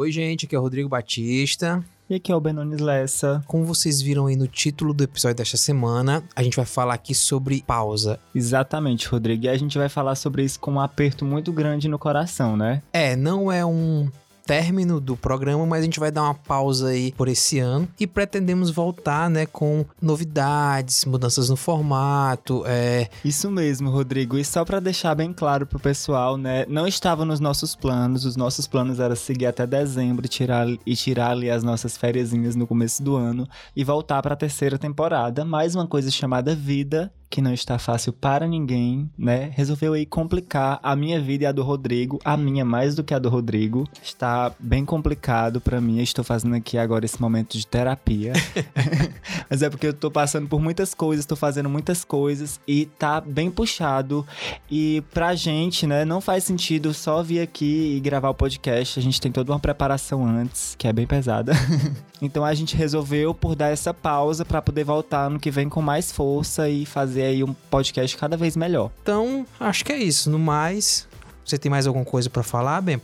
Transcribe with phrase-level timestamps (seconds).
[0.00, 1.84] Oi, gente, aqui é o Rodrigo Batista.
[2.08, 3.44] E aqui é o Benones Lessa.
[3.46, 7.14] Como vocês viram aí no título do episódio desta semana, a gente vai falar aqui
[7.14, 8.18] sobre pausa.
[8.34, 9.44] Exatamente, Rodrigo.
[9.44, 12.82] E a gente vai falar sobre isso com um aperto muito grande no coração, né?
[12.94, 14.08] É, não é um
[14.50, 18.04] término do programa, mas a gente vai dar uma pausa aí por esse ano e
[18.04, 23.08] pretendemos voltar, né, com novidades, mudanças no formato, é...
[23.24, 24.36] Isso mesmo, Rodrigo.
[24.36, 28.24] E só para deixar bem claro pro pessoal, né, não estava nos nossos planos.
[28.24, 32.32] Os nossos planos era seguir até dezembro e tirar, e tirar ali as nossas férias
[32.32, 35.44] no começo do ano e voltar para a terceira temporada.
[35.44, 39.52] Mais uma coisa chamada vida que não está fácil para ninguém, né?
[39.54, 43.14] Resolveu aí complicar a minha vida e a do Rodrigo, a minha mais do que
[43.14, 43.88] a do Rodrigo.
[44.02, 46.02] Está bem complicado para mim.
[46.02, 48.32] estou fazendo aqui agora esse momento de terapia.
[49.48, 53.20] Mas é porque eu tô passando por muitas coisas, tô fazendo muitas coisas e tá
[53.20, 54.26] bem puxado.
[54.68, 58.98] E pra gente, né, não faz sentido só vir aqui e gravar o podcast.
[58.98, 61.52] A gente tem toda uma preparação antes, que é bem pesada.
[62.20, 65.80] então a gente resolveu por dar essa pausa para poder voltar no que vem com
[65.80, 68.90] mais força e fazer fazer aí um podcast cada vez melhor.
[69.02, 70.30] Então, acho que é isso.
[70.30, 71.06] No mais,
[71.44, 72.98] você tem mais alguma coisa para falar, bem?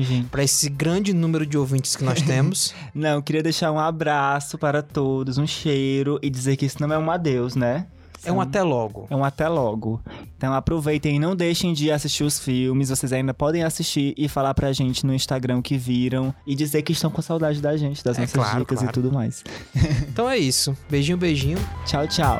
[0.00, 0.28] Gente.
[0.28, 2.74] Para esse grande número de ouvintes que nós temos.
[2.94, 6.98] não, queria deixar um abraço para todos, um cheiro e dizer que isso não é
[6.98, 7.86] um adeus, né?
[8.26, 9.06] É um até logo.
[9.10, 10.00] É um até logo.
[10.38, 12.88] Então aproveitem e não deixem de assistir os filmes.
[12.88, 16.92] Vocês ainda podem assistir e falar pra gente no Instagram que viram e dizer que
[16.92, 18.90] estão com saudade da gente, das é, nossas claro, dicas claro.
[18.90, 19.44] e tudo mais.
[20.08, 20.74] então é isso.
[20.88, 21.58] Beijinho, beijinho.
[21.84, 22.38] Tchau, tchau.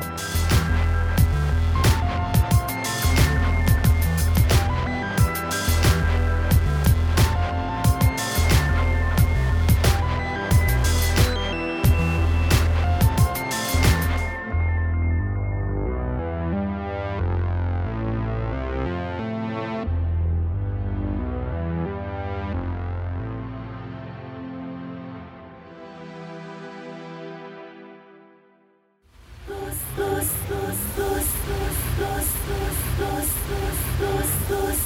[30.95, 34.84] Сос, сос, сос, сос, сос, сос, сос, сос.